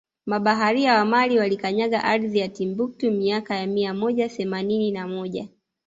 Mabaharia 0.25 0.93
wa 0.97 1.05
Mali 1.05 1.37
walikanyaga 1.39 2.03
ardhi 2.03 2.39
ya 2.39 2.47
Timbuktu 2.47 3.11
miaka 3.11 3.55
ya 3.55 3.67
mia 3.67 3.93
moja 3.93 4.29
themanini 4.29 4.91
na 4.91 5.07
moja 5.07 5.47